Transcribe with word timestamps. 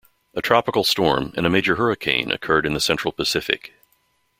A 0.33 0.41
tropical 0.41 0.83
storm 0.83 1.31
and 1.37 1.45
a 1.45 1.49
major 1.51 1.75
hurricane 1.75 2.31
occurred 2.31 2.65
in 2.65 2.73
the 2.73 2.79
Central 2.79 3.11
Pacific. 3.11 3.71